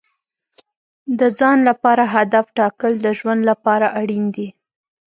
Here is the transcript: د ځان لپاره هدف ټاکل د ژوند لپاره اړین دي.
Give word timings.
د 1.19 1.21
ځان 1.39 1.57
لپاره 1.69 2.03
هدف 2.15 2.45
ټاکل 2.57 2.91
د 3.05 3.07
ژوند 3.19 3.41
لپاره 3.49 3.87
اړین 3.99 4.25
دي. 4.35 4.47